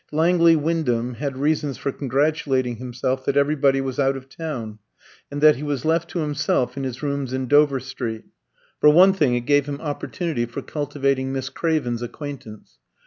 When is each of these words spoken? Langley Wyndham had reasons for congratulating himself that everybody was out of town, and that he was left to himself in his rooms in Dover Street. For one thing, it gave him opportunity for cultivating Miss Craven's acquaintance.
Langley 0.11 0.55
Wyndham 0.55 1.13
had 1.17 1.37
reasons 1.37 1.77
for 1.77 1.91
congratulating 1.91 2.77
himself 2.77 3.23
that 3.25 3.37
everybody 3.37 3.81
was 3.81 3.99
out 3.99 4.17
of 4.17 4.27
town, 4.29 4.79
and 5.29 5.41
that 5.41 5.57
he 5.57 5.61
was 5.61 5.85
left 5.85 6.09
to 6.09 6.19
himself 6.21 6.75
in 6.75 6.83
his 6.85 7.03
rooms 7.03 7.33
in 7.33 7.47
Dover 7.47 7.79
Street. 7.79 8.23
For 8.79 8.89
one 8.89 9.13
thing, 9.13 9.35
it 9.35 9.41
gave 9.45 9.67
him 9.67 9.79
opportunity 9.79 10.47
for 10.47 10.63
cultivating 10.63 11.31
Miss 11.31 11.49
Craven's 11.49 12.01
acquaintance. 12.01 12.79